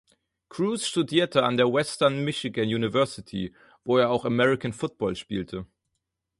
Crews 0.49 0.87
studierte 0.87 1.43
an 1.43 1.57
der 1.57 1.71
Western 1.71 2.23
Michigan 2.25 2.67
University, 2.67 3.53
wo 3.83 3.99
er 3.99 4.09
auch 4.09 4.25
American 4.25 4.73
Football 4.73 5.15
spielte. 5.15 5.67